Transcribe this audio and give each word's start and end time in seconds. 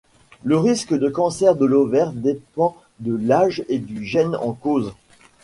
Le 0.43 0.57
risque 0.57 0.95
de 0.95 1.09
cancer 1.09 1.55
de 1.55 1.63
l’ovaire 1.63 2.11
dépend 2.11 2.75
de 3.01 3.13
l’âge 3.15 3.63
et 3.69 3.77
du 3.77 4.03
gène 4.03 4.35
en 4.37 4.53
cause. 4.53 4.93